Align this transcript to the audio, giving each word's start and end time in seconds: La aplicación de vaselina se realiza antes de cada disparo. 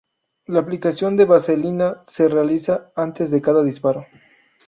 La 0.47 0.61
aplicación 0.61 1.15
de 1.15 1.25
vaselina 1.25 2.01
se 2.07 2.27
realiza 2.27 2.91
antes 2.95 3.29
de 3.29 3.39
cada 3.39 3.61
disparo. 3.63 4.07